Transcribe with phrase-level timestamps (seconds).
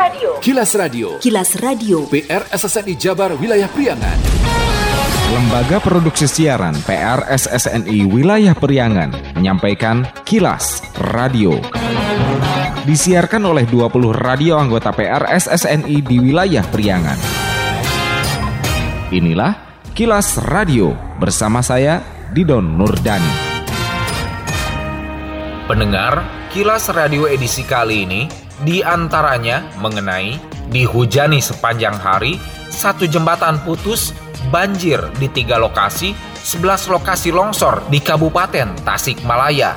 [0.00, 0.40] Radio.
[0.40, 1.20] Kilas Radio.
[1.20, 2.08] Kilas Radio.
[2.08, 4.16] PR SSNI Jabar Wilayah Priangan.
[5.28, 10.80] Lembaga Produksi Siaran PR SSNI Wilayah Priangan menyampaikan Kilas
[11.12, 11.60] Radio.
[12.88, 17.20] Disiarkan oleh 20 radio anggota PR SSNI di wilayah Priangan.
[19.12, 22.00] Inilah Kilas Radio bersama saya
[22.32, 23.52] Didon Nurdani.
[25.68, 30.36] Pendengar, Kilas Radio edisi kali ini di antaranya mengenai
[30.68, 32.36] dihujani sepanjang hari,
[32.68, 34.12] satu jembatan putus,
[34.52, 36.12] banjir di tiga lokasi,
[36.44, 39.76] 11 lokasi longsor di Kabupaten Tasikmalaya.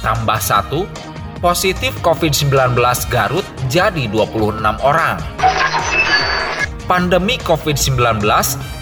[0.00, 0.86] Tambah satu,
[1.42, 2.78] positif COVID-19
[3.10, 5.18] Garut jadi 26 orang.
[6.86, 8.22] Pandemi COVID-19,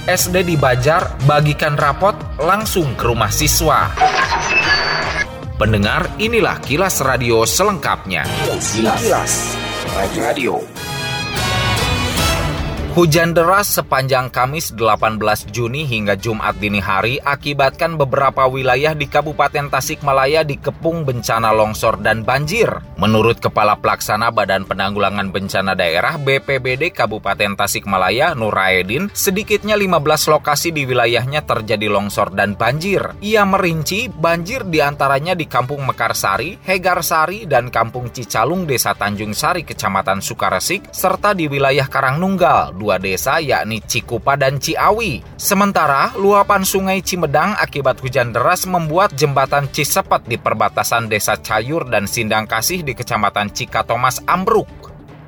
[0.05, 3.89] SD di Bajar bagikan rapot langsung ke rumah siswa.
[5.55, 8.27] Pendengar, inilah kilas radio selengkapnya.
[8.27, 8.75] Kilas.
[8.75, 9.33] Kilas.
[10.19, 10.84] Radio.
[12.95, 15.19] Hujan deras sepanjang Kamis 18
[15.50, 22.22] Juni hingga Jumat dini hari akibatkan beberapa wilayah di Kabupaten Tasikmalaya dikepung bencana longsor dan
[22.22, 22.70] banjir.
[22.95, 30.87] Menurut Kepala Pelaksana Badan Penanggulangan Bencana Daerah BPBD Kabupaten Tasikmalaya Nuraedin, sedikitnya 15 lokasi di
[30.87, 33.19] wilayahnya terjadi longsor dan banjir.
[33.19, 39.67] Ia merinci banjir di antaranya di Kampung Mekarsari, Hegarsari, dan Kampung Cicalung, Desa Tanjung Sari,
[39.67, 45.25] Kecamatan Sukaresik, serta di wilayah Karangnunggal, dua desa yakni Cikupa dan Ciawi.
[45.41, 52.05] Sementara, luapan sungai Cimedang akibat hujan deras membuat jembatan Cisepet di perbatasan desa Cayur dan
[52.05, 54.69] Sindang Kasih di kecamatan Cikatomas ambruk.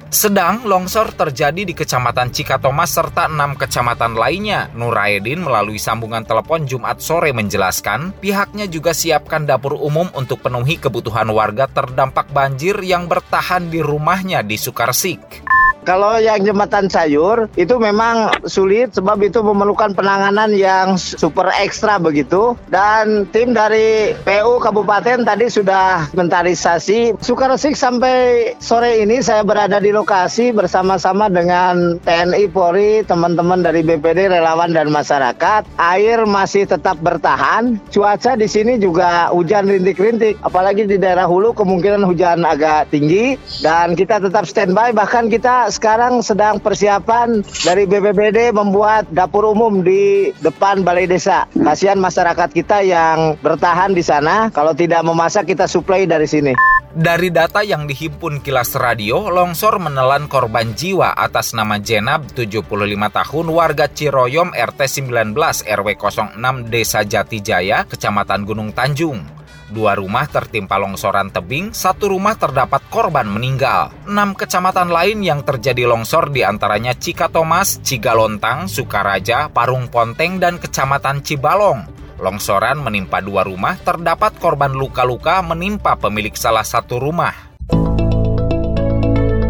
[0.07, 4.71] Sedang longsor terjadi di Kecamatan Cikatomas serta enam kecamatan lainnya.
[4.71, 11.27] Nuraedin melalui sambungan telepon Jumat sore menjelaskan, pihaknya juga siapkan dapur umum untuk penuhi kebutuhan
[11.34, 15.56] warga terdampak banjir yang bertahan di rumahnya di Sukarsik.
[15.87, 22.59] Kalau yang jembatan sayur itu memang sulit sebab itu memerlukan penanganan yang super ekstra begitu.
[22.66, 29.94] Dan tim dari PU Kabupaten tadi sudah mentarisasi Sukaresik sampai sore ini saya berada di
[29.94, 35.71] lokasi bersama-sama dengan TNI Polri teman-teman dari BPD relawan dan masyarakat.
[35.78, 37.78] Air masih tetap bertahan.
[37.94, 40.34] Cuaca di sini juga hujan rintik-rintik.
[40.43, 43.39] Apalagi di daerah hulu kemungkinan hujan agak tinggi.
[43.62, 44.91] Dan kita tetap standby.
[44.91, 51.44] Bahkan kita sekarang sedang persiapan dari BPBD membuat dapur umum di depan balai desa.
[51.53, 54.48] Kasihan masyarakat kita yang bertahan di sana.
[54.48, 56.56] Kalau tidak memasak kita suplai dari sini.
[56.97, 62.65] Dari data yang dihimpun Kilas Radio, longsor menelan korban jiwa atas nama Jenab, 75
[63.12, 65.36] tahun, warga Ciroyom RT 19
[65.69, 66.41] RW 06
[66.72, 69.46] Desa Jatijaya, Kecamatan Gunung Tanjung.
[69.66, 73.91] Dua rumah tertimpa longsoran tebing, satu rumah terdapat korban meninggal.
[74.06, 81.27] Enam kecamatan lain yang terjadi longsor di antaranya Cikatomas, Cigalontang, Sukaraja, Parung Ponteng, dan Kecamatan
[81.27, 81.82] Cibalong.
[82.22, 87.34] Longsoran menimpa dua rumah, terdapat korban luka-luka menimpa pemilik salah satu rumah.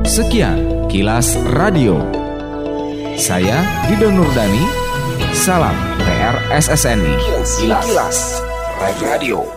[0.06, 2.00] Sekian kilas radio.
[3.20, 4.64] Saya Dido Nurdani.
[5.36, 7.14] Salam PR SSNI.
[7.20, 7.84] Kilas.
[7.84, 8.18] Kilas.
[8.80, 9.55] Radio.